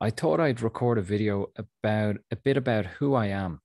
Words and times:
I 0.00 0.10
thought 0.10 0.40
I'd 0.40 0.62
record 0.62 0.98
a 0.98 1.02
video 1.02 1.48
about 1.56 2.16
a 2.30 2.36
bit 2.36 2.56
about 2.56 2.86
who 2.86 3.14
I 3.14 3.26
am 3.26 3.60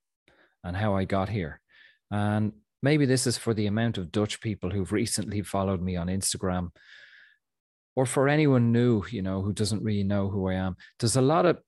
and 0.63 0.75
how 0.75 0.95
I 0.95 1.05
got 1.05 1.29
here. 1.29 1.61
And 2.09 2.53
maybe 2.81 3.05
this 3.05 3.27
is 3.27 3.37
for 3.37 3.53
the 3.53 3.67
amount 3.67 3.97
of 3.97 4.11
Dutch 4.11 4.41
people 4.41 4.71
who've 4.71 4.91
recently 4.91 5.41
followed 5.41 5.81
me 5.81 5.95
on 5.95 6.07
Instagram 6.07 6.69
or 7.95 8.05
for 8.05 8.27
anyone 8.27 8.71
new, 8.71 9.03
you 9.09 9.21
know, 9.21 9.41
who 9.41 9.53
doesn't 9.53 9.83
really 9.83 10.03
know 10.03 10.29
who 10.29 10.49
I 10.49 10.55
am. 10.55 10.75
There's 10.99 11.15
a 11.15 11.21
lot 11.21 11.45
of 11.45 11.59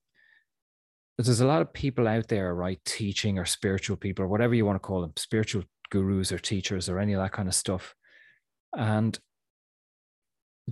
there's 1.18 1.39
a 1.39 1.47
lot 1.47 1.61
of 1.61 1.71
people 1.71 2.09
out 2.09 2.27
there, 2.27 2.54
right, 2.54 2.79
teaching 2.86 3.39
or 3.39 3.45
spiritual 3.45 3.95
people 3.95 4.25
or 4.25 4.27
whatever 4.27 4.54
you 4.54 4.66
want 4.66 4.75
to 4.75 4.86
call 4.86 5.00
them, 5.02 5.13
spiritual 5.16 5.63
gurus 5.89 6.32
or 6.32 6.39
teachers 6.39 6.89
or 6.89 7.00
any 7.00 7.13
of 7.13 7.21
that 7.21 7.32
kind 7.32 7.47
of 7.47 7.55
stuff. 7.55 7.95
And 8.75 9.18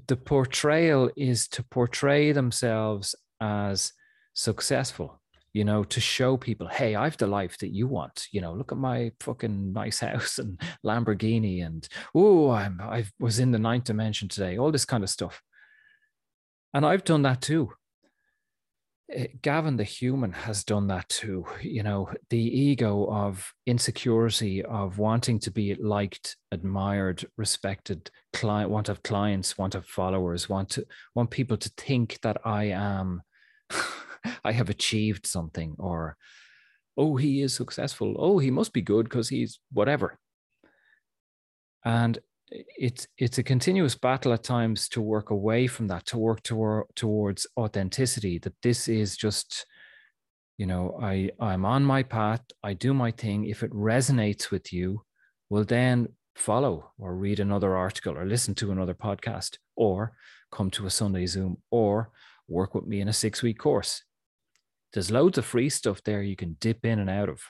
the 0.08 0.18
portrayal 0.18 1.10
is 1.16 1.48
to 1.50 1.64
portray 1.64 2.34
themselves 2.34 3.16
as 3.44 3.92
successful 4.34 5.22
you 5.54 5.64
know, 5.64 5.84
to 5.84 6.02
show 6.02 6.36
people, 6.36 6.68
hey, 6.68 6.96
I've 6.96 7.18
the 7.18 7.28
life 7.28 7.60
that 7.60 7.74
you 7.74 7.88
want. 7.88 8.28
You 8.32 8.42
know, 8.42 8.54
look 8.54 8.72
at 8.72 8.78
my 8.78 9.12
fucking 9.20 9.72
nice 9.72 10.00
house 10.08 10.40
and 10.40 10.60
Lamborghini, 10.84 11.66
and 11.66 11.88
oh, 12.16 12.50
I'm 12.50 12.82
I 12.82 13.06
was 13.20 13.40
in 13.40 13.52
the 13.52 13.60
ninth 13.60 13.86
dimension 13.86 14.28
today. 14.28 14.58
All 14.58 14.72
this 14.72 14.86
kind 14.86 15.04
of 15.04 15.10
stuff, 15.10 15.42
and 16.74 16.86
I've 16.86 17.04
done 17.04 17.22
that 17.22 17.42
too. 17.42 17.72
Eh, 19.12 19.28
Gavin, 19.44 19.78
the 19.78 19.84
human, 19.84 20.32
has 20.32 20.64
done 20.64 20.88
that 20.88 21.08
too. 21.08 21.46
You 21.62 21.84
know, 21.84 22.10
the 22.32 22.40
ego 22.40 23.06
of 23.12 23.54
insecurity, 23.68 24.64
of 24.64 24.98
wanting 24.98 25.38
to 25.40 25.52
be 25.52 25.76
liked, 25.76 26.36
admired, 26.52 27.26
respected, 27.38 28.10
client, 28.32 28.72
want 28.72 28.88
to 28.88 28.94
have 28.94 29.04
clients, 29.04 29.56
want 29.56 29.74
to 29.74 29.80
have 29.80 29.86
followers, 29.86 30.50
want 30.50 30.70
to 30.72 30.86
want 31.14 31.30
people 31.30 31.58
to 31.58 31.70
think 31.78 32.18
that 32.24 32.38
I 32.44 32.66
am 32.66 33.22
I 34.44 34.52
have 34.52 34.70
achieved 34.70 35.26
something, 35.26 35.76
or 35.80 36.18
oh, 36.98 37.16
he 37.16 37.42
is 37.42 37.54
successful. 37.54 38.16
Oh, 38.18 38.40
he 38.40 38.52
must 38.52 38.74
be 38.74 38.82
good 38.82 39.06
because 39.06 39.30
he's 39.30 39.60
whatever. 39.72 40.18
And 41.86 42.20
it's 42.50 43.08
it's 43.18 43.38
a 43.38 43.44
continuous 43.44 43.96
battle 43.96 44.34
at 44.34 44.44
times 44.44 44.88
to 44.90 45.02
work 45.02 45.32
away 45.32 45.68
from 45.68 45.88
that, 45.88 46.06
to 46.08 46.18
work 46.18 46.44
toward, 46.44 46.86
towards 46.96 47.48
authenticity. 47.58 48.40
That 48.40 48.54
this 48.62 48.88
is 48.88 49.18
just, 49.18 49.66
you 50.58 50.66
know, 50.66 50.98
I 51.02 51.32
I'm 51.40 51.66
on 51.66 51.84
my 51.84 52.04
path. 52.04 52.42
I 52.64 52.74
do 52.74 52.94
my 52.94 53.12
thing. 53.12 53.46
If 53.46 53.64
it 53.64 53.72
resonates 53.72 54.52
with 54.52 54.72
you, 54.72 55.04
well 55.50 55.64
then 55.64 56.10
follow 56.36 56.92
or 56.98 57.16
read 57.16 57.40
another 57.40 57.76
article 57.76 58.18
or 58.18 58.26
listen 58.26 58.56
to 58.56 58.72
another 58.72 58.94
podcast 58.94 59.58
or 59.76 60.14
come 60.52 60.70
to 60.72 60.86
a 60.86 60.90
Sunday 60.90 61.26
Zoom 61.26 61.58
or 61.72 62.12
work 62.48 62.76
with 62.76 62.86
me 62.86 63.02
in 63.02 63.08
a 63.08 63.14
six 63.14 63.42
week 63.42 63.58
course. 63.58 64.04
There's 64.94 65.12
loads 65.12 65.38
of 65.38 65.46
free 65.46 65.70
stuff 65.70 66.04
there 66.04 66.22
you 66.22 66.36
can 66.36 66.58
dip 66.60 66.86
in 66.86 67.00
and 67.00 67.10
out 67.10 67.30
of. 67.30 67.42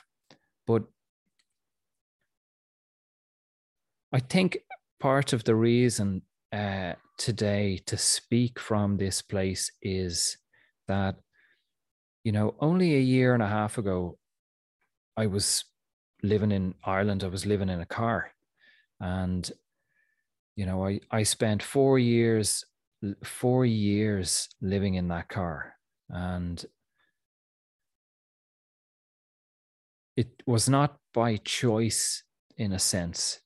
But 0.66 0.84
I 4.12 4.20
think 4.20 4.58
part 5.00 5.32
of 5.32 5.44
the 5.44 5.54
reason 5.54 6.22
uh, 6.52 6.94
today 7.18 7.80
to 7.86 7.96
speak 7.96 8.58
from 8.58 8.96
this 8.96 9.20
place 9.20 9.70
is 9.82 10.38
that, 10.88 11.16
you 12.22 12.32
know, 12.32 12.54
only 12.60 12.94
a 12.94 13.00
year 13.00 13.34
and 13.34 13.42
a 13.42 13.48
half 13.48 13.76
ago, 13.76 14.18
I 15.16 15.26
was 15.26 15.64
living 16.22 16.52
in 16.52 16.74
Ireland, 16.84 17.22
I 17.22 17.28
was 17.28 17.44
living 17.44 17.68
in 17.68 17.80
a 17.80 17.86
car. 17.86 18.30
And, 19.00 19.50
you 20.56 20.64
know, 20.64 20.86
I, 20.86 21.00
I 21.10 21.24
spent 21.24 21.62
four 21.62 21.98
years, 21.98 22.64
four 23.24 23.64
years 23.64 24.48
living 24.60 24.94
in 24.94 25.08
that 25.08 25.28
car. 25.28 25.74
And 26.08 26.64
it 30.16 30.28
was 30.46 30.68
not 30.68 30.98
by 31.12 31.36
choice 31.38 32.22
in 32.56 32.72
a 32.72 32.78
sense. 32.78 33.40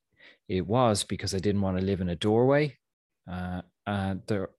It 0.49 0.67
was 0.67 1.05
because 1.05 1.35
I 1.35 1.39
didn't 1.39 1.63
want 1.63 1.79
to 1.79 1.85
live 1.85 2.01
in 2.01 2.09
a 2.09 2.17
doorway. 2.17 2.77
Uh, 3.31 3.63
and 3.87 4.23
there, 4.27 4.51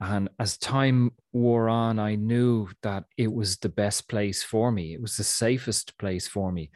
and 0.00 0.28
as 0.38 0.58
time 0.58 1.12
wore 1.32 1.68
on, 1.68 1.98
I 1.98 2.16
knew 2.16 2.68
that 2.82 3.04
it 3.16 3.32
was 3.32 3.56
the 3.56 3.70
best 3.70 4.08
place 4.08 4.42
for 4.42 4.70
me. 4.70 4.92
It 4.92 5.00
was 5.00 5.16
the 5.16 5.24
safest 5.24 5.96
place 5.98 6.28
for 6.28 6.52
me 6.52 6.70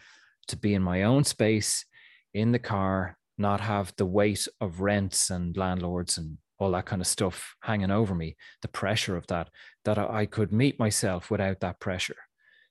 to 0.48 0.56
be 0.56 0.74
in 0.74 0.82
my 0.82 1.02
own 1.02 1.24
space, 1.24 1.84
in 2.32 2.52
the 2.52 2.58
car, 2.58 3.18
not 3.40 3.60
have 3.60 3.92
the 3.96 4.06
weight 4.06 4.46
of 4.60 4.80
rents 4.80 5.30
and 5.30 5.56
landlords 5.56 6.18
and 6.18 6.38
all 6.58 6.70
that 6.72 6.86
kind 6.86 7.00
of 7.00 7.08
stuff 7.08 7.56
hanging 7.62 7.90
over 7.90 8.14
me, 8.14 8.36
the 8.62 8.68
pressure 8.68 9.16
of 9.16 9.26
that, 9.28 9.48
that 9.84 9.98
I 9.98 10.26
could 10.26 10.52
meet 10.52 10.78
myself 10.78 11.30
without 11.30 11.60
that 11.60 11.80
pressure 11.80 12.16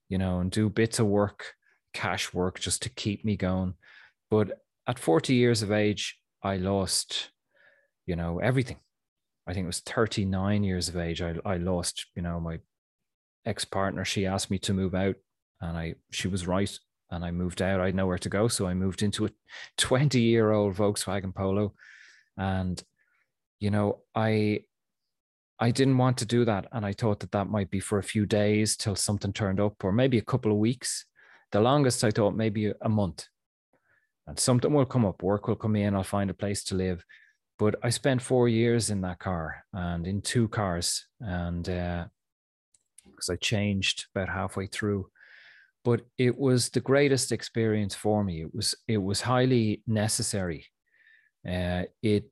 you 0.10 0.18
know, 0.18 0.40
and 0.40 0.52
do 0.52 0.70
bits 0.70 1.00
of 1.00 1.06
work, 1.06 1.54
cash 1.94 2.34
work 2.34 2.60
just 2.60 2.82
to 2.82 2.90
keep 2.90 3.24
me 3.24 3.38
going. 3.38 3.76
But 4.30 4.60
at 4.88 5.00
40 5.00 5.36
years 5.36 5.62
of 5.62 5.72
age, 5.72 6.20
I 6.44 6.58
lost, 6.58 7.30
you 8.06 8.16
know, 8.16 8.40
everything. 8.40 8.78
I 9.48 9.54
think 9.54 9.64
it 9.64 9.68
was 9.68 9.80
39 9.80 10.64
years 10.64 10.90
of 10.90 10.98
age. 10.98 11.22
I, 11.22 11.36
I 11.46 11.58
lost, 11.58 12.08
you 12.16 12.22
know, 12.22 12.40
my 12.40 12.60
ex 13.46 13.66
partner. 13.66 14.04
She 14.04 14.26
asked 14.26 14.52
me 14.52 14.60
to 14.60 14.74
move 14.74 14.94
out, 14.94 15.16
and 15.62 15.78
I 15.78 15.96
she 16.12 16.28
was 16.28 16.48
right. 16.48 16.72
And 17.12 17.26
I 17.26 17.32
moved 17.32 17.62
out. 17.62 17.82
I 17.82 17.88
had 17.88 17.96
nowhere 17.96 18.20
to 18.20 18.30
go, 18.30 18.48
so 18.48 18.68
I 18.68 18.74
moved 18.74 19.02
into 19.02 19.26
a 19.26 19.32
20 19.78 20.20
year 20.20 20.52
old 20.52 20.76
Volkswagen 20.76 21.34
Polo, 21.34 21.74
and 22.38 22.82
you 23.60 23.72
know, 23.72 24.00
I 24.16 24.62
I 25.60 25.72
didn't 25.72 25.98
want 25.98 26.18
to 26.20 26.26
do 26.26 26.46
that. 26.46 26.68
And 26.72 26.86
I 26.86 26.94
thought 26.94 27.20
that 27.20 27.34
that 27.34 27.50
might 27.50 27.70
be 27.70 27.80
for 27.80 28.00
a 28.00 28.04
few 28.04 28.26
days 28.26 28.78
till 28.78 28.96
something 28.96 29.34
turned 29.34 29.60
up, 29.60 29.84
or 29.84 29.92
maybe 29.92 30.18
a 30.18 30.24
couple 30.24 30.52
of 30.52 30.58
weeks. 30.58 31.06
The 31.52 31.60
longest 31.60 32.04
I 32.04 32.12
thought 32.12 32.36
maybe 32.36 32.72
a 32.82 32.90
month. 32.90 33.26
And 34.28 34.40
something 34.40 34.72
will 34.72 34.86
come 34.86 35.06
up, 35.06 35.24
work 35.24 35.48
will 35.48 35.56
come 35.56 35.76
in, 35.76 35.96
I'll 35.96 36.04
find 36.04 36.30
a 36.30 36.36
place 36.36 36.64
to 36.66 36.76
live. 36.76 37.04
But 37.58 37.76
I 37.84 37.90
spent 37.90 38.22
four 38.22 38.48
years 38.48 38.90
in 38.90 39.02
that 39.02 39.20
car 39.20 39.66
and 39.74 40.08
in 40.08 40.22
two 40.22 40.48
cars. 40.48 41.08
And 41.20 41.64
because 41.64 43.30
uh, 43.30 43.34
I 43.34 43.36
changed 43.38 44.06
about 44.14 44.30
halfway 44.30 44.68
through. 44.68 45.10
But 45.84 46.02
it 46.18 46.38
was 46.38 46.70
the 46.70 46.82
greatest 46.82 47.32
experience 47.32 47.96
for 47.96 48.24
me. 48.24 48.42
It 48.42 48.54
was 48.54 48.76
it 48.88 48.98
was 48.98 49.22
highly 49.22 49.82
necessary. 49.88 50.66
Uh, 51.48 51.84
it 52.04 52.30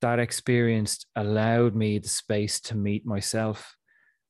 that 0.00 0.18
experience 0.18 1.06
allowed 1.16 1.74
me 1.74 1.98
the 1.98 2.08
space 2.08 2.60
to 2.60 2.76
meet 2.76 3.04
myself 3.04 3.76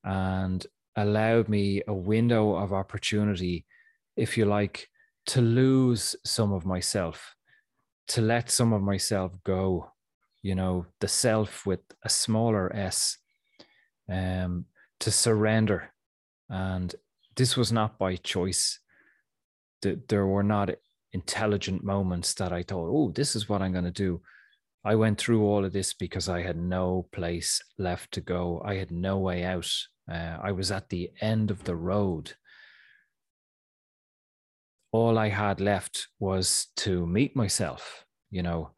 and 0.03 0.65
allowed 0.95 1.47
me 1.49 1.81
a 1.87 1.93
window 1.93 2.55
of 2.55 2.73
opportunity, 2.73 3.65
if 4.15 4.37
you 4.37 4.45
like, 4.45 4.87
to 5.27 5.41
lose 5.41 6.15
some 6.25 6.51
of 6.53 6.65
myself, 6.65 7.35
to 8.07 8.21
let 8.21 8.49
some 8.49 8.73
of 8.73 8.81
myself 8.81 9.31
go, 9.43 9.91
you 10.41 10.55
know, 10.55 10.85
the 11.01 11.07
self 11.07 11.65
with 11.65 11.81
a 12.03 12.09
smaller 12.09 12.75
S, 12.75 13.17
um, 14.11 14.65
to 14.99 15.11
surrender. 15.11 15.91
And 16.49 16.95
this 17.39 17.57
was 17.57 17.71
not 17.71 17.97
by 17.97 18.15
choice. 18.17 18.79
There 19.81 20.27
were 20.27 20.43
not 20.43 20.69
intelligent 21.13 21.83
moments 21.83 22.35
that 22.35 22.53
I 22.53 22.61
thought, 22.61 22.91
oh, 22.91 23.11
this 23.11 23.35
is 23.35 23.49
what 23.49 23.63
I'm 23.63 23.71
going 23.71 23.85
to 23.85 23.91
do 23.91 24.21
I 24.83 24.95
went 24.95 25.19
through 25.19 25.43
all 25.43 25.65
of 25.65 25.73
this 25.73 25.93
because 25.93 26.29
I 26.29 26.41
had 26.41 26.57
no 26.57 27.07
place 27.11 27.61
left 27.77 28.13
to 28.13 28.21
go. 28.21 28.61
I 28.63 28.75
had 28.75 28.91
no 28.91 29.17
way 29.17 29.43
out. 29.43 29.69
Uh, 30.09 30.37
I 30.41 30.51
was 30.53 30.71
at 30.71 30.89
the 30.89 31.11
end 31.19 31.51
of 31.51 31.65
the 31.65 31.75
road. 31.75 32.33
All 34.91 35.17
I 35.17 35.29
had 35.29 35.59
left 35.59 36.07
was 36.19 36.67
to 36.77 37.05
meet 37.05 37.35
myself, 37.35 38.05
you 38.31 38.41
know. 38.41 38.71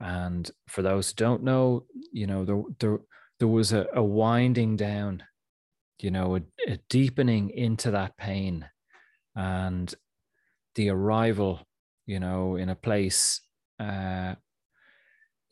And 0.00 0.50
for 0.68 0.82
those 0.82 1.10
who 1.10 1.14
don't 1.14 1.44
know, 1.44 1.86
you 2.12 2.26
know, 2.26 2.44
there, 2.44 2.62
there, 2.80 2.98
there 3.38 3.48
was 3.48 3.72
a, 3.72 3.86
a 3.94 4.02
winding 4.02 4.76
down, 4.76 5.22
you 6.02 6.10
know, 6.10 6.36
a, 6.36 6.40
a 6.72 6.78
deepening 6.88 7.50
into 7.50 7.90
that 7.92 8.16
pain 8.16 8.68
and 9.36 9.94
the 10.74 10.88
arrival, 10.88 11.60
you 12.06 12.20
know, 12.20 12.56
in 12.56 12.68
a 12.68 12.74
place 12.74 13.40
uh, 13.78 14.34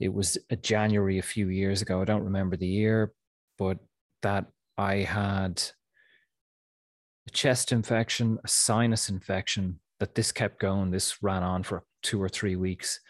it 0.00 0.12
was 0.12 0.38
a 0.48 0.56
January 0.56 1.18
a 1.18 1.22
few 1.22 1.48
years 1.48 1.82
ago. 1.82 2.00
I 2.00 2.04
don't 2.04 2.24
remember 2.24 2.56
the 2.56 2.66
year, 2.66 3.12
but 3.58 3.78
that 4.22 4.46
I 4.78 4.96
had 4.96 5.62
a 7.28 7.30
chest 7.30 7.70
infection, 7.70 8.38
a 8.42 8.48
sinus 8.48 9.10
infection, 9.10 9.78
that 9.98 10.14
this 10.14 10.32
kept 10.32 10.58
going. 10.58 10.90
This 10.90 11.22
ran 11.22 11.42
on 11.42 11.62
for 11.62 11.84
two 12.02 12.22
or 12.22 12.30
three 12.30 12.56
weeks. 12.56 13.00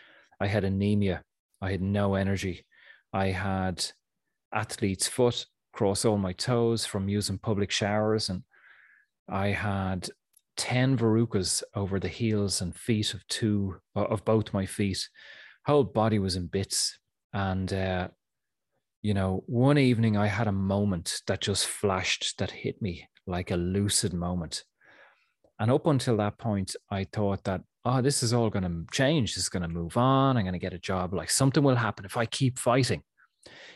I 0.41 0.49
had 0.49 0.65
anemia. 0.65 1.23
I 1.63 1.71
had 1.71 1.81
no 1.81 2.15
energy. 2.15 2.67
I 3.13 3.29
had 3.29 3.85
athlete's 4.53 5.07
foot 5.07 5.47
across 5.81 6.05
all 6.05 6.19
my 6.19 6.33
toes 6.35 6.85
from 6.85 7.09
using 7.09 7.39
public 7.39 7.71
showers. 7.71 8.29
And 8.29 8.43
I 9.31 9.49
had 9.49 10.11
10 10.59 10.99
verrucas 10.99 11.63
over 11.75 11.99
the 11.99 12.07
heels 12.07 12.61
and 12.61 12.77
feet 12.77 13.15
of 13.15 13.27
two 13.29 13.77
of 13.95 14.23
both 14.27 14.53
my 14.53 14.67
feet 14.67 15.09
whole 15.65 15.85
body 15.85 16.19
was 16.19 16.37
in 16.37 16.47
bits 16.49 16.99
and 17.33 17.73
uh, 17.73 18.09
you 19.01 19.15
know, 19.15 19.43
one 19.47 19.79
evening 19.79 20.19
I 20.19 20.27
had 20.27 20.49
a 20.49 20.53
moment 20.53 21.23
that 21.27 21.41
just 21.41 21.67
flashed 21.67 22.37
that 22.39 22.51
hit 22.51 22.83
me 22.83 23.09
like 23.27 23.51
a 23.51 23.57
lucid 23.57 24.13
moment. 24.13 24.65
And 25.59 25.71
up 25.71 25.87
until 25.87 26.19
that 26.19 26.37
point, 26.37 26.77
I 26.91 27.05
thought 27.05 27.45
that, 27.45 27.63
oh, 27.87 28.03
this 28.03 28.23
is 28.23 28.35
all 28.35 28.51
going 28.51 28.65
to 28.65 28.85
change. 28.93 29.35
This 29.35 29.45
is 29.45 29.49
going 29.49 29.63
to 29.63 29.69
move 29.69 29.97
on. 29.97 30.37
I'm 30.37 30.43
going 30.43 30.53
to 30.53 30.59
get 30.59 30.75
a 30.75 30.79
job. 30.79 31.15
Like 31.15 31.31
something 31.31 31.63
will 31.63 31.77
happen 31.77 32.05
if 32.05 32.19
I 32.19 32.27
keep 32.27 32.59
fighting. 32.59 33.03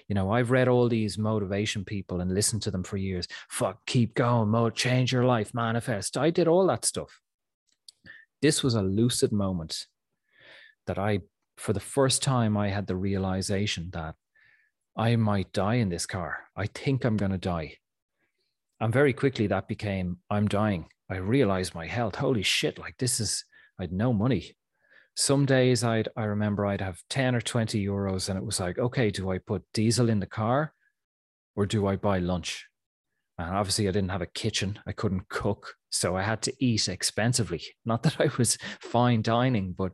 You 0.09 0.15
know, 0.15 0.31
I've 0.31 0.51
read 0.51 0.69
all 0.69 0.89
these 0.89 1.17
motivation 1.17 1.85
people 1.85 2.21
and 2.21 2.35
listened 2.35 2.63
to 2.63 2.71
them 2.71 2.83
for 2.83 2.97
years. 2.97 3.27
Fuck, 3.49 3.87
keep 3.87 4.15
going, 4.15 4.51
mode, 4.51 4.75
change 4.75 5.13
your 5.13 5.25
life, 5.25 5.55
manifest. 5.55 6.17
I 6.17 6.31
did 6.31 6.49
all 6.49 6.67
that 6.67 6.85
stuff. 6.85 7.21
This 8.43 8.63
was 8.63 8.75
a 8.75 8.83
lucid 8.83 9.33
moment 9.33 9.87
that 10.87 10.99
I, 10.99 11.21
for 11.57 11.73
the 11.73 11.81
first 11.81 12.23
time, 12.23 12.57
I 12.57 12.69
had 12.69 12.87
the 12.87 12.97
realization 12.97 13.89
that 13.93 14.17
I 14.97 15.17
might 15.17 15.53
die 15.53 15.77
in 15.77 15.89
this 15.89 16.07
car. 16.07 16.45
I 16.55 16.67
think 16.67 17.05
I'm 17.05 17.17
going 17.17 17.33
to 17.33 17.39
die. 17.39 17.79
And 18.81 18.93
very 18.93 19.13
quickly 19.13 19.47
that 19.47 19.67
became, 19.67 20.19
I'm 20.29 20.47
dying. 20.47 20.87
I 21.11 21.17
realized 21.17 21.75
my 21.75 21.87
health. 21.87 22.17
Holy 22.17 22.43
shit, 22.43 22.79
like 22.79 22.97
this 22.99 23.21
is, 23.21 23.45
I 23.79 23.85
had 23.85 23.93
no 23.93 24.13
money. 24.13 24.57
Some 25.17 25.47
days 25.47 25.85
I'd, 25.85 26.09
I 26.17 26.25
remember 26.25 26.67
I'd 26.67 26.81
have 26.81 27.01
10 27.11 27.35
or 27.35 27.41
20 27.41 27.85
euros 27.85 28.29
and 28.29 28.37
it 28.39 28.45
was 28.45 28.59
like, 28.59 28.79
okay, 28.79 29.11
do 29.11 29.31
I 29.31 29.39
put 29.39 29.63
diesel 29.73 30.09
in 30.09 30.21
the 30.21 30.27
car 30.27 30.73
or 31.55 31.67
do 31.67 31.87
I 31.87 31.97
buy 31.97 32.19
lunch? 32.19 32.67
And 33.39 33.55
obviously 33.55 33.89
I 33.89 33.93
didn't 33.93 34.11
have 34.11 34.23
a 34.23 34.27
kitchen. 34.27 34.79
I 34.87 34.93
couldn't 34.93 35.29
cook. 35.29 35.75
So 35.91 36.17
I 36.17 36.23
had 36.23 36.43
to 36.43 36.53
eat 36.59 36.89
expensively. 36.89 37.63
Not 37.85 38.03
that 38.03 38.21
I 38.21 38.29
was 38.39 38.59
fine 38.81 39.23
dining, 39.23 39.73
but 39.77 39.93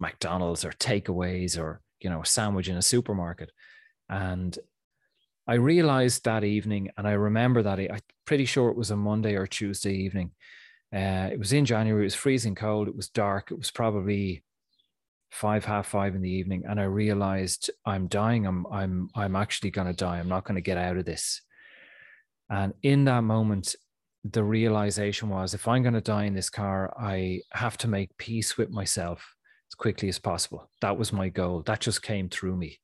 McDonald's 0.00 0.64
or 0.64 0.72
takeaways 0.72 1.58
or, 1.58 1.80
you 2.00 2.10
know, 2.10 2.22
a 2.22 2.26
sandwich 2.26 2.68
in 2.68 2.76
a 2.76 2.82
supermarket. 2.82 3.52
And 4.08 4.56
I 5.48 5.54
realized 5.54 6.24
that 6.24 6.42
evening, 6.42 6.90
and 6.96 7.06
I 7.06 7.12
remember 7.12 7.62
that 7.62 7.78
I'm 7.78 8.00
pretty 8.24 8.46
sure 8.46 8.70
it 8.70 8.76
was 8.76 8.90
a 8.90 8.96
Monday 8.96 9.36
or 9.36 9.46
Tuesday 9.46 9.94
evening. 9.94 10.32
Uh, 10.92 11.30
it 11.30 11.38
was 11.38 11.52
in 11.52 11.64
January. 11.64 12.02
It 12.02 12.06
was 12.06 12.14
freezing 12.14 12.56
cold. 12.56 12.88
It 12.88 12.96
was 12.96 13.08
dark. 13.08 13.52
It 13.52 13.58
was 13.58 13.70
probably 13.70 14.42
five, 15.30 15.64
half 15.64 15.88
five 15.88 16.14
in 16.14 16.22
the 16.22 16.30
evening, 16.30 16.64
and 16.68 16.80
I 16.80 16.84
realized 16.84 17.70
I'm 17.84 18.06
dying. 18.06 18.46
I'm, 18.46 18.66
I'm, 18.72 19.08
I'm 19.14 19.36
actually 19.36 19.70
going 19.70 19.88
to 19.88 19.92
die. 19.92 20.18
I'm 20.18 20.28
not 20.28 20.44
going 20.44 20.56
to 20.56 20.60
get 20.60 20.78
out 20.78 20.96
of 20.96 21.04
this. 21.04 21.42
And 22.48 22.74
in 22.82 23.04
that 23.04 23.22
moment, 23.22 23.74
the 24.24 24.44
realization 24.44 25.28
was, 25.28 25.54
if 25.54 25.68
I'm 25.68 25.82
going 25.82 25.94
to 25.94 26.00
die 26.00 26.24
in 26.24 26.34
this 26.34 26.50
car, 26.50 26.94
I 26.98 27.40
have 27.52 27.76
to 27.78 27.88
make 27.88 28.16
peace 28.18 28.56
with 28.56 28.70
myself 28.70 29.34
as 29.70 29.74
quickly 29.74 30.08
as 30.08 30.18
possible. 30.18 30.70
That 30.80 30.96
was 30.96 31.12
my 31.12 31.28
goal. 31.28 31.62
That 31.62 31.80
just 31.80 32.02
came 32.02 32.28
through 32.28 32.56
me. 32.56 32.78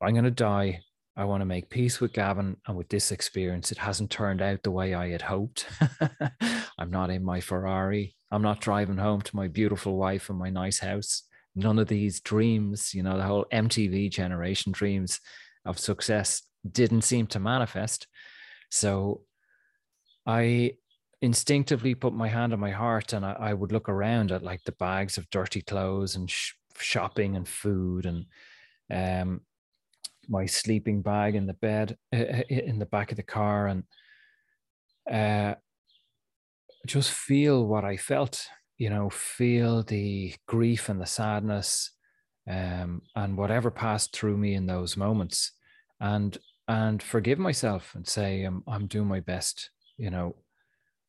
I'm 0.00 0.12
going 0.12 0.24
to 0.24 0.30
die. 0.30 0.80
I 1.16 1.24
want 1.24 1.40
to 1.42 1.46
make 1.46 1.70
peace 1.70 2.00
with 2.00 2.12
Gavin 2.12 2.56
and 2.66 2.76
with 2.76 2.88
this 2.88 3.10
experience. 3.10 3.72
It 3.72 3.78
hasn't 3.78 4.10
turned 4.10 4.40
out 4.40 4.62
the 4.62 4.70
way 4.70 4.94
I 4.94 5.10
had 5.10 5.22
hoped. 5.22 5.66
I'm 6.78 6.90
not 6.90 7.10
in 7.10 7.24
my 7.24 7.40
Ferrari. 7.40 8.16
I'm 8.30 8.42
not 8.42 8.60
driving 8.60 8.96
home 8.96 9.20
to 9.22 9.36
my 9.36 9.48
beautiful 9.48 9.96
wife 9.96 10.30
and 10.30 10.38
my 10.38 10.50
nice 10.50 10.78
house. 10.78 11.24
None 11.54 11.78
of 11.78 11.88
these 11.88 12.20
dreams, 12.20 12.94
you 12.94 13.02
know, 13.02 13.16
the 13.16 13.24
whole 13.24 13.46
MTV 13.52 14.10
generation 14.10 14.72
dreams 14.72 15.20
of 15.64 15.78
success 15.78 16.42
didn't 16.70 17.02
seem 17.02 17.26
to 17.28 17.40
manifest. 17.40 18.06
So 18.70 19.22
I 20.26 20.74
instinctively 21.22 21.94
put 21.94 22.14
my 22.14 22.28
hand 22.28 22.52
on 22.52 22.60
my 22.60 22.70
heart 22.70 23.12
and 23.12 23.26
I, 23.26 23.32
I 23.32 23.54
would 23.54 23.72
look 23.72 23.88
around 23.88 24.32
at 24.32 24.42
like 24.42 24.62
the 24.64 24.72
bags 24.72 25.18
of 25.18 25.28
dirty 25.30 25.60
clothes 25.60 26.16
and 26.16 26.30
sh- 26.30 26.54
shopping 26.78 27.36
and 27.36 27.46
food 27.46 28.06
and 28.06 28.26
um, 28.90 29.40
my 30.28 30.46
sleeping 30.46 31.02
bag 31.02 31.34
in 31.34 31.46
the 31.46 31.54
bed 31.54 31.96
in 32.12 32.78
the 32.78 32.86
back 32.86 33.10
of 33.10 33.16
the 33.16 33.22
car 33.22 33.66
and 33.66 33.84
uh, 35.10 35.54
just 36.86 37.10
feel 37.10 37.66
what 37.66 37.84
I 37.84 37.96
felt, 37.96 38.46
you 38.80 38.88
know, 38.88 39.10
feel 39.10 39.82
the 39.82 40.34
grief 40.46 40.88
and 40.88 40.98
the 40.98 41.06
sadness 41.06 41.90
um, 42.50 43.02
and 43.14 43.36
whatever 43.36 43.70
passed 43.70 44.16
through 44.16 44.38
me 44.38 44.54
in 44.54 44.64
those 44.64 44.96
moments 44.96 45.52
and 46.00 46.38
and 46.66 47.02
forgive 47.02 47.38
myself 47.38 47.94
and 47.94 48.08
say 48.08 48.42
I'm, 48.42 48.62
I'm 48.66 48.86
doing 48.86 49.06
my 49.06 49.20
best 49.20 49.70
you 49.98 50.08
know 50.08 50.36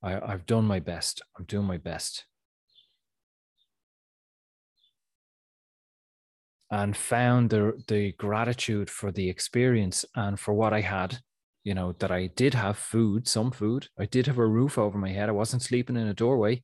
I, 0.04 0.20
I've 0.20 0.46
done 0.46 0.66
my 0.66 0.80
best 0.80 1.22
I'm 1.38 1.46
doing 1.46 1.66
my 1.66 1.78
best 1.78 2.26
and 6.72 6.96
found 6.96 7.52
the 7.52 7.82
the 7.88 8.12
gratitude 8.14 8.90
for 8.90 9.14
the 9.14 9.30
experience 9.30 10.06
and 10.16 10.38
for 10.40 10.54
what 10.54 10.74
I 10.74 10.82
had. 10.82 11.20
You 11.64 11.76
know 11.76 11.94
that 12.00 12.12
I 12.12 12.28
did 12.28 12.56
have 12.56 12.78
food, 12.78 13.28
some 13.28 13.52
food. 13.52 13.88
I 14.00 14.06
did 14.06 14.26
have 14.28 14.40
a 14.40 14.46
roof 14.48 14.78
over 14.78 14.98
my 14.98 15.12
head. 15.12 15.30
I 15.30 15.34
wasn't 15.34 15.62
sleeping 15.62 15.96
in 15.96 16.08
a 16.08 16.14
doorway. 16.14 16.64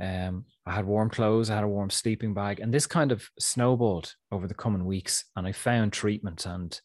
Um, 0.00 0.44
I 0.64 0.74
had 0.74 0.84
warm 0.84 1.10
clothes. 1.10 1.50
I 1.50 1.56
had 1.56 1.64
a 1.64 1.68
warm 1.68 1.90
sleeping 1.90 2.34
bag, 2.34 2.60
and 2.60 2.72
this 2.72 2.86
kind 2.86 3.10
of 3.10 3.28
snowballed 3.38 4.14
over 4.30 4.46
the 4.46 4.54
coming 4.54 4.84
weeks. 4.84 5.24
And 5.36 5.46
I 5.46 5.52
found 5.52 5.92
treatment, 5.92 6.46
and 6.46 6.80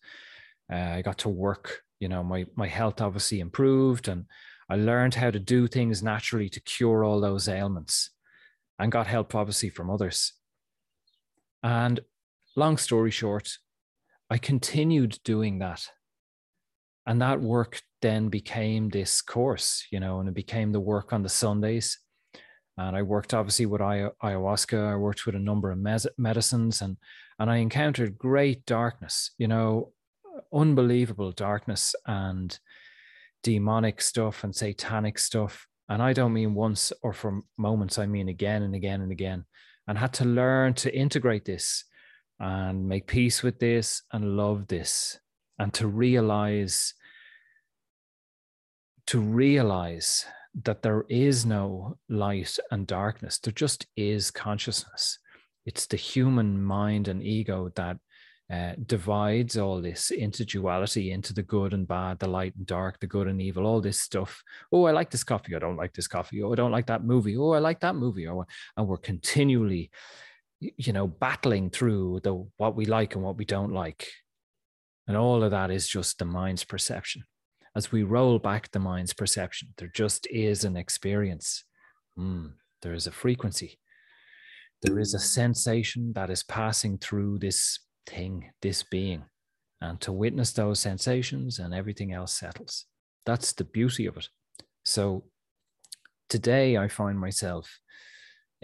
uh, 0.71 0.75
I 0.97 1.01
got 1.01 1.19
to 1.19 1.29
work. 1.29 1.81
You 1.99 2.09
know, 2.09 2.23
my 2.23 2.45
my 2.55 2.67
health 2.67 3.01
obviously 3.01 3.39
improved, 3.39 4.07
and 4.07 4.25
I 4.69 4.75
learned 4.75 5.15
how 5.15 5.31
to 5.31 5.39
do 5.39 5.67
things 5.67 6.01
naturally 6.01 6.49
to 6.49 6.59
cure 6.61 7.03
all 7.03 7.21
those 7.21 7.47
ailments, 7.47 8.09
and 8.79 8.91
got 8.91 9.07
help 9.07 9.35
obviously 9.35 9.69
from 9.69 9.89
others. 9.89 10.33
And 11.61 11.99
long 12.55 12.77
story 12.77 13.11
short, 13.11 13.57
I 14.29 14.37
continued 14.37 15.19
doing 15.23 15.59
that. 15.59 15.87
And 17.05 17.21
that 17.21 17.41
work 17.41 17.81
then 18.01 18.29
became 18.29 18.89
this 18.89 19.21
course, 19.21 19.85
you 19.91 19.99
know, 19.99 20.19
and 20.19 20.29
it 20.29 20.35
became 20.35 20.71
the 20.71 20.79
work 20.79 21.13
on 21.13 21.21
the 21.21 21.29
Sundays. 21.29 21.99
And 22.77 22.95
I 22.95 23.01
worked 23.03 23.33
obviously 23.33 23.65
with 23.65 23.81
ayahuasca. 23.81 24.93
I 24.93 24.95
worked 24.95 25.25
with 25.25 25.35
a 25.35 25.39
number 25.39 25.71
of 25.71 25.77
mes- 25.77 26.07
medicines, 26.17 26.81
and 26.81 26.97
and 27.39 27.49
I 27.49 27.57
encountered 27.57 28.17
great 28.17 28.65
darkness, 28.65 29.31
you 29.37 29.47
know, 29.47 29.91
unbelievable 30.53 31.31
darkness 31.31 31.95
and 32.05 32.57
demonic 33.43 34.01
stuff 34.01 34.43
and 34.43 34.55
satanic 34.55 35.19
stuff. 35.19 35.67
And 35.89 36.01
I 36.01 36.13
don't 36.13 36.33
mean 36.33 36.53
once 36.53 36.93
or 37.01 37.13
for 37.13 37.41
moments. 37.57 37.99
I 37.99 38.05
mean 38.05 38.29
again 38.29 38.63
and 38.63 38.73
again 38.73 39.01
and 39.01 39.11
again. 39.11 39.45
And 39.87 39.97
had 39.97 40.13
to 40.13 40.25
learn 40.25 40.75
to 40.75 40.95
integrate 40.95 41.45
this 41.45 41.83
and 42.39 42.87
make 42.87 43.05
peace 43.05 43.43
with 43.43 43.59
this 43.59 44.03
and 44.11 44.37
love 44.37 44.67
this 44.67 45.19
and 45.59 45.73
to 45.73 45.87
realize 45.87 46.93
to 49.07 49.19
realize 49.19 50.25
that 50.63 50.81
there 50.83 51.05
is 51.09 51.45
no 51.45 51.97
light 52.09 52.57
and 52.71 52.85
darkness 52.85 53.39
there 53.39 53.53
just 53.53 53.87
is 53.95 54.31
consciousness 54.31 55.19
it's 55.65 55.85
the 55.87 55.97
human 55.97 56.61
mind 56.61 57.07
and 57.07 57.23
ego 57.23 57.71
that 57.75 57.97
uh, 58.51 58.73
divides 58.85 59.57
all 59.57 59.81
this 59.81 60.11
into 60.11 60.45
duality, 60.45 61.11
into 61.11 61.33
the 61.33 61.41
good 61.41 61.73
and 61.73 61.87
bad, 61.87 62.19
the 62.19 62.27
light 62.27 62.53
and 62.55 62.67
dark, 62.67 62.99
the 62.99 63.07
good 63.07 63.27
and 63.27 63.41
evil, 63.41 63.65
all 63.65 63.79
this 63.79 64.01
stuff. 64.01 64.43
Oh, 64.71 64.83
I 64.83 64.91
like 64.91 65.09
this 65.09 65.23
coffee. 65.23 65.55
I 65.55 65.59
don't 65.59 65.77
like 65.77 65.93
this 65.93 66.09
coffee. 66.09 66.43
Oh, 66.43 66.51
I 66.51 66.55
don't 66.55 66.71
like 66.71 66.87
that 66.87 67.05
movie. 67.05 67.37
Oh, 67.37 67.51
I 67.51 67.59
like 67.59 67.79
that 67.79 67.95
movie. 67.95 68.27
Oh, 68.27 68.45
and 68.75 68.85
we're 68.85 68.97
continually 68.97 69.89
you 70.77 70.93
know 70.93 71.07
battling 71.07 71.69
through 71.69 72.19
the 72.23 72.33
what 72.57 72.75
we 72.75 72.85
like 72.85 73.15
and 73.15 73.23
what 73.23 73.37
we 73.37 73.45
don't 73.45 73.73
like 73.73 74.07
and 75.07 75.17
all 75.17 75.43
of 75.43 75.51
that 75.51 75.71
is 75.71 75.87
just 75.87 76.19
the 76.19 76.25
mind's 76.25 76.63
perception 76.63 77.23
as 77.75 77.91
we 77.91 78.03
roll 78.03 78.39
back 78.39 78.71
the 78.71 78.79
mind's 78.79 79.13
perception 79.13 79.69
there 79.77 79.91
just 79.93 80.27
is 80.27 80.63
an 80.63 80.77
experience. 80.77 81.63
Mm, 82.17 82.53
there 82.81 82.93
is 82.93 83.07
a 83.07 83.11
frequency. 83.11 83.79
There 84.81 84.99
is 84.99 85.13
a 85.13 85.19
sensation 85.19 86.13
that 86.13 86.29
is 86.29 86.43
passing 86.43 86.97
through 86.97 87.39
this 87.39 87.79
thing 88.05 88.51
this 88.61 88.83
being 88.83 89.23
and 89.81 89.99
to 90.01 90.11
witness 90.11 90.51
those 90.51 90.79
sensations 90.79 91.59
and 91.59 91.73
everything 91.73 92.13
else 92.13 92.33
settles. 92.33 92.85
That's 93.25 93.53
the 93.53 93.63
beauty 93.63 94.05
of 94.05 94.17
it. 94.17 94.27
So 94.83 95.23
today 96.29 96.77
i 96.77 96.87
find 96.87 97.19
myself 97.19 97.79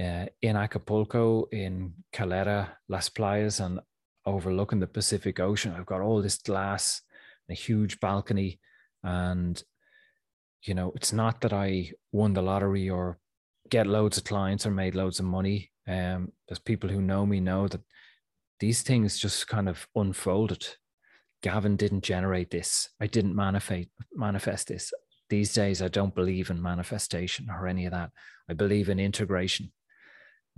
uh, 0.01 0.25
in 0.41 0.55
Acapulco, 0.55 1.47
in 1.51 1.93
Caleta, 2.13 2.69
Las 2.87 3.09
Playas, 3.09 3.63
and 3.63 3.79
overlooking 4.25 4.79
the 4.79 4.87
Pacific 4.87 5.39
Ocean. 5.39 5.75
I've 5.77 5.85
got 5.85 6.01
all 6.01 6.21
this 6.21 6.37
glass, 6.37 7.01
a 7.49 7.53
huge 7.53 7.99
balcony, 7.99 8.59
and 9.03 9.61
you 10.63 10.73
know, 10.73 10.91
it's 10.95 11.13
not 11.13 11.41
that 11.41 11.53
I 11.53 11.91
won 12.11 12.33
the 12.33 12.41
lottery 12.41 12.89
or 12.89 13.17
get 13.69 13.87
loads 13.87 14.17
of 14.17 14.25
clients 14.25 14.65
or 14.65 14.71
made 14.71 14.95
loads 14.95 15.19
of 15.19 15.25
money. 15.25 15.71
Um, 15.87 16.33
there's 16.47 16.59
people 16.59 16.89
who 16.89 17.01
know 17.01 17.25
me 17.25 17.39
know 17.39 17.67
that 17.67 17.81
these 18.59 18.81
things 18.81 19.17
just 19.17 19.47
kind 19.47 19.69
of 19.69 19.87
unfolded. 19.95 20.67
Gavin 21.41 21.77
didn't 21.77 22.03
generate 22.03 22.51
this. 22.51 22.89
I 22.99 23.07
didn't 23.07 23.35
manifest 23.35 23.87
manifest 24.13 24.67
this. 24.67 24.91
These 25.29 25.53
days, 25.53 25.81
I 25.81 25.87
don't 25.87 26.15
believe 26.15 26.49
in 26.49 26.61
manifestation 26.61 27.47
or 27.49 27.67
any 27.67 27.85
of 27.85 27.91
that. 27.93 28.09
I 28.49 28.53
believe 28.53 28.89
in 28.89 28.99
integration 28.99 29.71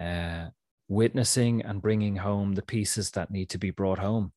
uh, 0.01 0.47
witnessing 0.87 1.61
and 1.61 1.81
bringing 1.81 2.15
home 2.15 2.53
the 2.53 2.61
pieces 2.61 3.11
that 3.11 3.31
need 3.31 3.49
to 3.49 3.57
be 3.57 3.71
brought 3.71 3.99
home. 3.99 4.31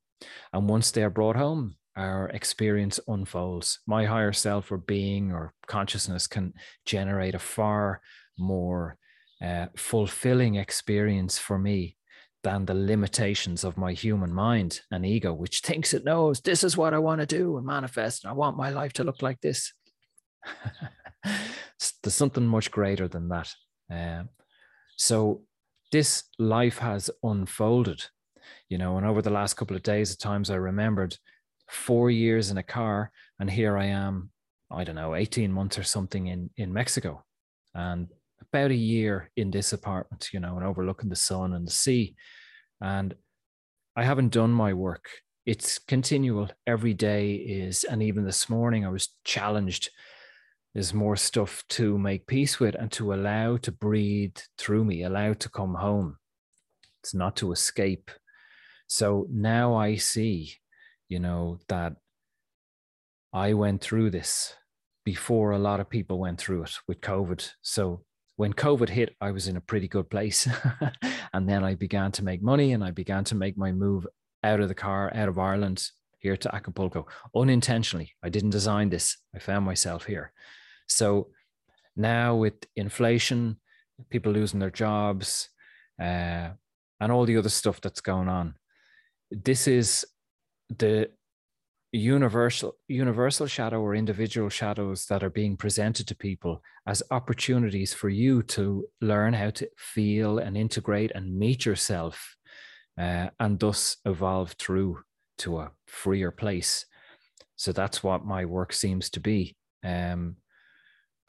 And 0.53 0.69
once 0.69 0.91
they 0.91 1.03
are 1.03 1.11
brought 1.11 1.37
home, 1.37 1.77
our 1.97 2.29
experience 2.31 2.99
unfolds. 3.07 3.81
My 3.87 4.05
higher 4.05 4.33
self 4.33 4.73
or 4.73 4.79
being 4.79 5.33
or 5.33 5.53
consciousness 5.67 6.27
can 6.27 6.55
generate 6.85 7.35
a 7.35 7.39
far 7.39 8.01
more 8.37 8.97
uh, 9.43 9.67
fulfilling 9.77 10.57
experience 10.57 11.39
for 11.39 11.59
me 11.59 11.97
than 12.43 12.67
the 12.67 12.75
limitations 12.75 13.65
of 13.65 13.79
my 13.79 13.93
human 13.93 14.33
mind 14.33 14.81
and 14.91 15.05
ego, 15.07 15.33
which 15.33 15.61
thinks 15.61 15.95
it 15.95 16.05
knows 16.05 16.41
this 16.41 16.63
is 16.63 16.77
what 16.77 16.95
I 16.95 16.99
want 16.99 17.21
to 17.21 17.27
do 17.27 17.57
and 17.57 17.67
manifest. 17.67 18.25
And 18.25 18.31
I 18.31 18.35
want 18.35 18.57
my 18.57 18.71
life 18.71 18.93
to 18.95 19.05
look 19.05 19.23
like 19.23 19.41
this. 19.41 19.73
There's 21.25 22.15
something 22.15 22.47
much 22.47 22.71
greater 22.71 23.09
than 23.09 23.29
that. 23.29 23.55
Um, 23.91 24.29
so 24.97 25.43
this 25.91 26.25
life 26.39 26.79
has 26.79 27.11
unfolded, 27.23 28.05
you 28.69 28.79
know, 28.79 28.99
and 28.99 29.07
over 29.07 29.23
the 29.23 29.31
last 29.31 29.55
couple 29.55 29.77
of 29.77 29.83
days, 29.83 30.13
at 30.13 30.19
times 30.19 30.51
I 30.51 30.57
remembered 30.57 31.17
four 31.69 32.11
years 32.11 32.51
in 32.51 32.59
a 32.59 32.63
car, 32.63 33.11
and 33.39 33.51
here 33.51 33.77
I 33.77 33.87
am, 33.87 34.31
I 34.71 34.85
don't 34.85 34.95
know, 34.97 35.15
18 35.15 35.53
months 35.53 35.79
or 35.79 35.83
something 35.83 36.27
in, 36.27 36.51
in 36.57 36.73
Mexico. 36.73 37.25
And 37.75 38.09
about 38.53 38.71
a 38.71 38.77
year 38.77 39.31
in 39.37 39.51
this 39.51 39.73
apartment, 39.73 40.31
you 40.33 40.41
know, 40.41 40.57
and 40.57 40.65
overlooking 40.65 41.11
the 41.11 41.17
sun 41.17 41.55
and 41.55 41.67
the 41.67 41.73
sea. 41.73 42.15
And 42.81 43.15
I 43.97 44.05
haven't 44.05 44.33
done 44.33 44.51
my 44.51 44.73
work. 44.75 45.09
It's 45.47 45.79
continual. 45.79 46.51
Every 46.67 46.95
day 46.95 47.35
is, 47.35 47.85
and 47.85 48.03
even 48.03 48.25
this 48.25 48.49
morning, 48.49 48.85
I 48.85 48.89
was 48.89 49.09
challenged. 49.25 49.91
There's 50.73 50.95
more 50.95 51.17
stuff 51.17 51.63
to 51.71 51.99
make 51.99 52.27
peace 52.27 52.59
with 52.59 52.75
and 52.75 52.91
to 52.93 53.15
allow 53.15 53.57
to 53.59 53.73
breathe 53.73 54.37
through 54.59 54.85
me, 54.85 55.03
allow 55.03 55.35
to 55.35 55.49
come 55.49 55.75
home. 55.75 56.17
It's 57.03 57.15
not 57.15 57.37
to 57.37 57.53
escape. 57.53 58.11
So 58.87 59.27
now 59.31 59.75
I 59.75 59.97
see, 59.97 60.55
you 61.09 61.19
know, 61.19 61.59
that 61.69 61.95
I 63.33 63.55
went 63.55 63.81
through 63.81 64.11
this 64.11 64.55
before 65.05 65.51
a 65.53 65.59
lot 65.59 65.81
of 65.81 65.91
people 65.91 66.19
went 66.19 66.39
through 66.39 66.63
it 66.63 66.79
with 66.89 67.01
COVID. 67.01 67.51
So 67.63 68.03
when 68.37 68.53
COVID 68.53 68.89
hit, 68.89 69.15
I 69.21 69.31
was 69.31 69.49
in 69.49 69.57
a 69.57 69.61
pretty 69.61 69.89
good 69.89 70.09
place. 70.09 70.49
and 71.33 71.49
then 71.49 71.63
I 71.63 71.75
began 71.75 72.13
to 72.13 72.25
make 72.25 72.43
money 72.43 72.73
and 72.73 72.83
I 72.83 72.91
began 72.91 73.25
to 73.25 73.35
make 73.35 73.57
my 73.57 73.73
move 73.73 74.07
out 74.43 74.61
of 74.61 74.69
the 74.69 74.75
car, 74.75 75.13
out 75.15 75.29
of 75.29 75.39
Ireland, 75.39 75.89
here 76.19 76.37
to 76.39 76.55
Acapulco 76.55 77.07
unintentionally. 77.37 78.13
I 78.23 78.31
didn't 78.31 78.51
design 78.51 78.89
this, 78.89 79.19
I 79.35 79.39
found 79.39 79.67
myself 79.67 80.07
here. 80.07 80.33
So 80.89 81.29
now 81.97 82.37
with 82.37 82.55
inflation, 82.77 83.61
people 84.11 84.33
losing 84.33 84.59
their 84.59 84.71
jobs, 84.71 85.49
uh, 86.01 86.51
and 87.01 87.13
all 87.13 87.27
the 87.27 87.37
other 87.37 87.51
stuff 87.51 87.81
that's 87.81 88.01
going 88.01 88.29
on, 88.29 88.55
this 89.31 89.69
is 89.69 90.07
the 90.71 91.11
universal 91.95 92.75
universal 92.89 93.47
shadow 93.47 93.81
or 93.81 93.95
individual 93.95 94.49
shadows 94.49 95.07
that 95.07 95.23
are 95.23 95.31
being 95.31 95.57
presented 95.57 96.09
to 96.09 96.17
people 96.17 96.61
as 96.89 97.05
opportunities 97.13 97.95
for 97.95 98.09
you 98.09 98.43
to 98.43 98.85
learn 99.01 99.33
how 99.33 99.49
to 99.49 99.69
feel 99.79 100.39
and 100.39 100.57
integrate 100.57 101.13
and 101.15 101.39
meet 101.39 101.65
yourself 101.65 102.37
uh, 102.99 103.29
and 103.39 103.61
thus 103.61 103.99
evolve 104.07 104.53
through 104.59 104.99
to 105.39 105.59
a 105.59 105.71
freer 105.87 106.33
place. 106.33 106.85
So 107.55 107.71
that's 107.71 108.03
what 108.03 108.25
my 108.25 108.45
work 108.45 108.73
seems 108.73 109.09
to 109.11 109.21
be. 109.21 109.57
Um, 109.85 110.37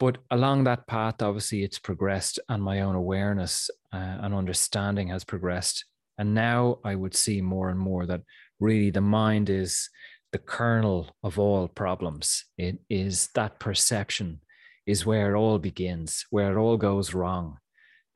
but 0.00 0.18
along 0.32 0.64
that 0.64 0.88
path 0.88 1.22
obviously 1.22 1.62
it's 1.62 1.78
progressed 1.78 2.40
and 2.48 2.60
my 2.60 2.80
own 2.80 2.96
awareness 2.96 3.70
uh, 3.92 4.18
and 4.20 4.34
understanding 4.34 5.08
has 5.08 5.22
progressed. 5.22 5.84
And 6.18 6.34
now 6.34 6.78
i 6.82 6.94
would 6.94 7.14
see 7.14 7.40
more 7.40 7.68
and 7.68 7.78
more 7.78 8.06
that 8.06 8.22
really 8.60 8.90
the 8.90 9.00
mind 9.00 9.50
is 9.50 9.88
the 10.32 10.38
kernel 10.38 11.16
of 11.22 11.38
all 11.38 11.68
problems. 11.68 12.44
It 12.58 12.78
is 12.90 13.28
that 13.34 13.58
perception 13.58 14.40
is 14.86 15.06
where 15.06 15.34
it 15.34 15.38
all 15.38 15.58
begins, 15.58 16.26
where 16.30 16.52
it 16.52 16.60
all 16.60 16.76
goes 16.76 17.14
wrong. 17.14 17.58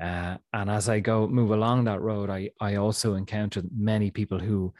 Uh, 0.00 0.36
and 0.52 0.70
as 0.70 0.88
I 0.88 1.00
go 1.00 1.26
move 1.26 1.50
along 1.50 1.84
that 1.84 2.00
road, 2.00 2.30
I 2.30 2.50
I 2.60 2.76
also 2.76 3.14
encounter 3.14 3.62
many 3.74 4.10
people 4.10 4.38
who 4.38 4.72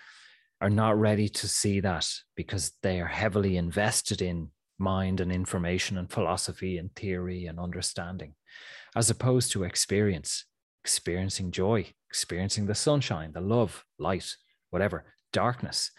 are 0.60 0.70
not 0.70 0.98
ready 0.98 1.28
to 1.28 1.48
see 1.48 1.80
that 1.80 2.06
because 2.36 2.72
they 2.82 3.00
are 3.00 3.06
heavily 3.06 3.56
invested 3.56 4.22
in 4.22 4.50
mind 4.78 5.20
and 5.20 5.30
information 5.30 5.98
and 5.98 6.10
philosophy 6.10 6.78
and 6.78 6.94
theory 6.94 7.46
and 7.46 7.58
understanding, 7.58 8.34
as 8.96 9.10
opposed 9.10 9.52
to 9.52 9.64
experience, 9.64 10.44
experiencing 10.84 11.50
joy, 11.50 11.86
experiencing 12.08 12.66
the 12.66 12.74
sunshine, 12.74 13.32
the 13.32 13.40
love, 13.40 13.84
light, 13.98 14.36
whatever, 14.70 15.04
darkness 15.32 15.90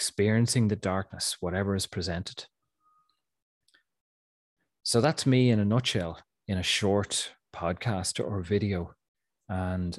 experiencing 0.00 0.68
the 0.68 0.76
darkness, 0.76 1.36
whatever 1.40 1.76
is 1.76 1.86
presented. 1.86 2.46
So 4.82 5.02
that's 5.02 5.26
me 5.26 5.50
in 5.50 5.60
a 5.60 5.64
nutshell, 5.64 6.18
in 6.48 6.56
a 6.56 6.62
short 6.62 7.34
podcast 7.54 8.18
or 8.18 8.40
video. 8.40 8.94
And 9.50 9.98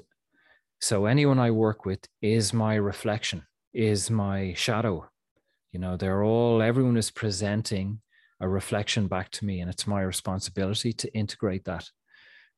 so 0.80 1.06
anyone 1.06 1.38
I 1.38 1.52
work 1.52 1.86
with 1.86 2.00
is 2.20 2.52
my 2.52 2.76
reflection, 2.76 3.44
is 3.74 4.10
my 4.10 4.54
shadow. 4.56 5.08
You 5.72 5.80
know, 5.80 5.98
they're 5.98 6.24
all, 6.24 6.64
everyone 6.64 6.98
is 6.98 7.12
presenting 7.12 8.02
a 8.40 8.50
reflection 8.50 9.08
back 9.08 9.30
to 9.34 9.46
me, 9.46 9.62
and 9.62 9.70
it's 9.70 9.86
my 9.86 10.02
responsibility 10.02 10.94
to 10.94 11.14
integrate 11.14 11.66
that, 11.66 11.88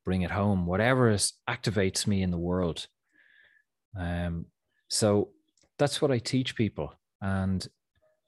bring 0.06 0.22
it 0.22 0.32
home, 0.32 0.66
whatever 0.66 1.10
is, 1.10 1.34
activates 1.50 2.08
me 2.08 2.24
in 2.24 2.32
the 2.32 2.38
world. 2.38 2.88
Um, 4.00 4.46
so 4.88 5.32
that's 5.78 6.02
what 6.02 6.12
I 6.12 6.20
teach 6.20 6.56
people. 6.56 6.94
And 7.22 7.66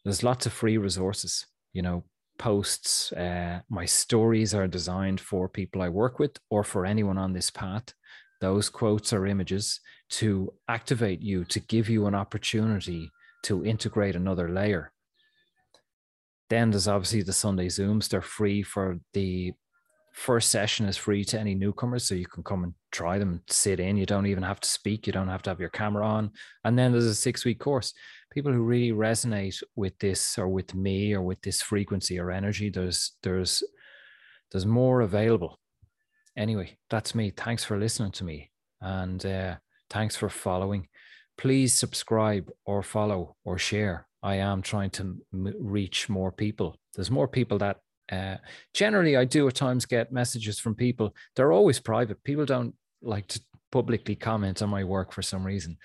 there's 0.03 0.23
lots 0.23 0.45
of 0.45 0.53
free 0.53 0.77
resources 0.77 1.45
you 1.75 1.81
know 1.83 2.03
posts 2.39 3.11
uh, 3.13 3.59
my 3.69 3.85
stories 3.85 4.55
are 4.55 4.67
designed 4.67 5.21
for 5.21 5.47
people 5.47 5.81
i 5.81 5.87
work 5.87 6.19
with 6.19 6.37
or 6.49 6.63
for 6.63 6.85
anyone 6.85 7.17
on 7.17 7.31
this 7.33 7.51
path. 7.51 7.93
Those 8.41 8.69
quotes 8.69 9.13
or 9.13 9.25
images 9.27 9.79
to 10.21 10.53
activate 10.67 11.21
you 11.21 11.45
to 11.45 11.59
give 11.61 11.87
you 11.89 12.05
an 12.05 12.15
opportunity 12.15 13.09
to 13.43 13.65
integrate 13.65 14.15
another 14.15 14.49
layer. 14.49 14.91
Then 16.49 16.69
there's 16.69 16.89
obviously 16.89 17.23
the 17.23 17.33
sunday 17.33 17.67
zooms. 17.67 18.09
They're 18.09 18.21
free 18.21 18.61
for 18.61 18.99
the 19.13 19.53
first 20.15 20.49
session 20.49 20.87
is 20.87 20.95
free 20.95 21.25
to 21.25 21.37
any 21.37 21.53
newcomers 21.53 22.07
so 22.07 22.15
you 22.15 22.25
can 22.25 22.41
come 22.41 22.63
and 22.63 22.73
try 22.91 23.19
them 23.19 23.41
sit 23.49 23.81
in. 23.81 23.97
You 23.97 24.05
don't 24.05 24.27
even 24.27 24.43
have 24.43 24.61
to 24.61 24.69
speak. 24.69 25.05
You 25.05 25.13
don't 25.13 25.27
have 25.27 25.41
to 25.43 25.49
have 25.49 25.59
your 25.59 25.69
camera 25.69 26.07
on. 26.07 26.31
And 26.63 26.79
then 26.79 26.93
there's 26.93 27.05
a 27.05 27.13
six 27.13 27.43
week 27.43 27.59
course. 27.59 27.93
People 28.31 28.53
who 28.53 28.63
really 28.63 28.91
resonate 28.91 29.61
with 29.75 29.97
this 29.99 30.37
or 30.37 30.47
with 30.47 30.73
me 30.73 31.13
or 31.13 31.21
with 31.21 31.41
this 31.41 31.61
frequency 31.61 32.17
or 32.17 32.31
energy 32.31 32.69
there's 32.69 33.11
there's 33.23 33.61
there's 34.51 34.65
more 34.65 35.01
available. 35.01 35.59
Anyway 36.37 36.77
that's 36.89 37.13
me. 37.13 37.31
Thanks 37.31 37.65
for 37.65 37.77
listening 37.77 38.13
to 38.13 38.23
me. 38.23 38.51
And 38.79 39.25
uh, 39.25 39.55
thanks 39.89 40.15
for 40.15 40.29
following. 40.29 40.87
Please 41.37 41.73
subscribe 41.73 42.49
or 42.65 42.81
follow 42.83 43.35
or 43.43 43.57
share. 43.57 44.07
I 44.23 44.35
am 44.35 44.61
trying 44.61 44.91
to 44.91 45.17
m- 45.33 45.53
reach 45.59 46.07
more 46.07 46.31
people. 46.31 46.77
There's 46.95 47.11
more 47.11 47.27
people 47.27 47.57
that 47.57 47.81
uh, 48.11 48.37
generally, 48.73 49.17
I 49.17 49.25
do 49.25 49.47
at 49.47 49.55
times 49.55 49.85
get 49.85 50.11
messages 50.11 50.59
from 50.59 50.75
people. 50.75 51.15
They're 51.35 51.51
always 51.51 51.79
private. 51.79 52.23
People 52.23 52.45
don't 52.45 52.75
like 53.01 53.27
to 53.27 53.41
publicly 53.71 54.15
comment 54.15 54.61
on 54.61 54.69
my 54.69 54.83
work 54.83 55.11
for 55.11 55.21
some 55.21 55.45
reason, 55.45 55.77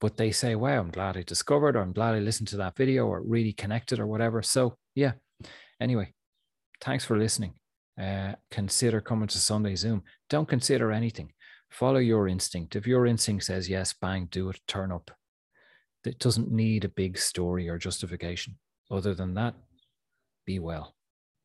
but 0.00 0.16
they 0.16 0.32
say, 0.32 0.54
"Wow, 0.54 0.80
I'm 0.80 0.90
glad 0.90 1.16
I 1.16 1.22
discovered," 1.22 1.76
or 1.76 1.80
"I'm 1.80 1.92
glad 1.92 2.14
I 2.14 2.18
listened 2.18 2.48
to 2.48 2.56
that 2.58 2.76
video," 2.76 3.06
or 3.06 3.22
"really 3.22 3.52
connected," 3.52 3.98
or 3.98 4.06
whatever. 4.06 4.42
So, 4.42 4.76
yeah. 4.94 5.12
Anyway, 5.80 6.12
thanks 6.80 7.04
for 7.04 7.18
listening. 7.18 7.54
Uh, 8.00 8.34
consider 8.50 9.00
coming 9.00 9.28
to 9.28 9.38
Sunday 9.38 9.74
Zoom. 9.74 10.02
Don't 10.30 10.48
consider 10.48 10.92
anything. 10.92 11.32
Follow 11.70 11.98
your 11.98 12.28
instinct. 12.28 12.76
If 12.76 12.86
your 12.86 13.06
instinct 13.06 13.44
says 13.44 13.68
yes, 13.68 13.94
bang, 13.94 14.28
do 14.30 14.50
it. 14.50 14.60
Turn 14.66 14.92
up. 14.92 15.10
It 16.04 16.18
doesn't 16.18 16.50
need 16.50 16.84
a 16.84 16.88
big 16.88 17.16
story 17.16 17.68
or 17.68 17.78
justification. 17.78 18.58
Other 18.90 19.14
than 19.14 19.34
that, 19.34 19.54
be 20.44 20.58
well. 20.58 20.94